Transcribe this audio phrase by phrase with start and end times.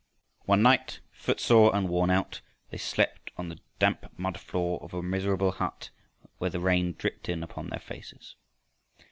[0.45, 5.03] One night, footsore and worn out, they slept on the damp mud floor of a
[5.03, 5.91] miserable hut
[6.39, 8.35] where the rain dripped in upon their faces.